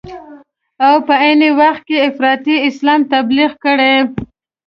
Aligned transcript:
او 0.85 0.95
په 1.05 1.13
عین 1.23 1.41
وخت 1.61 1.81
کې 1.87 1.97
افراطي 2.09 2.55
اسلام 2.69 3.01
تبلیغ 3.13 3.51
کړي. 3.63 3.93